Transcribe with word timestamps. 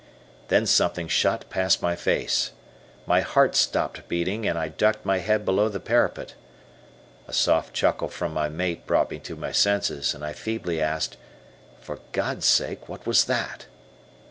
Then 0.47 0.65
something 0.65 1.07
shot 1.07 1.47
past 1.51 1.79
my 1.83 1.95
face. 1.95 2.53
My 3.05 3.21
heart 3.21 3.53
stopped 3.55 4.07
beating, 4.07 4.47
and 4.47 4.57
I 4.57 4.67
ducked 4.67 5.05
my 5.05 5.19
head 5.19 5.45
below 5.45 5.69
the 5.69 5.79
parapet. 5.79 6.33
A 7.27 7.33
soft 7.33 7.75
chuckle 7.75 8.07
from 8.07 8.33
my 8.33 8.49
mate 8.49 8.87
brought 8.87 9.11
me 9.11 9.19
to 9.19 9.35
my 9.35 9.51
senses, 9.51 10.15
and 10.15 10.25
I 10.25 10.33
feebly 10.33 10.81
asked, 10.81 11.17
"For 11.79 11.99
God's 12.13 12.47
sake, 12.47 12.89
what 12.89 13.05
was 13.05 13.25
that?" 13.25 13.67